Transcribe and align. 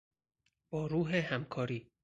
با 0.71 0.87
روح 0.87 1.15
همکاری 1.15 1.91